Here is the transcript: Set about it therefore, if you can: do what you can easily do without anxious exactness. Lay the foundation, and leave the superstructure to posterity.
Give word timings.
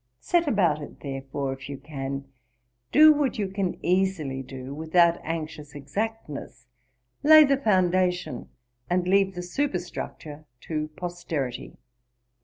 Set 0.19 0.47
about 0.47 0.81
it 0.81 1.01
therefore, 1.01 1.53
if 1.53 1.69
you 1.69 1.77
can: 1.77 2.25
do 2.91 3.13
what 3.13 3.37
you 3.37 3.47
can 3.47 3.77
easily 3.85 4.41
do 4.41 4.73
without 4.73 5.21
anxious 5.23 5.75
exactness. 5.75 6.65
Lay 7.21 7.43
the 7.43 7.57
foundation, 7.57 8.49
and 8.89 9.07
leave 9.07 9.35
the 9.35 9.43
superstructure 9.43 10.45
to 10.61 10.87
posterity. 10.97 11.77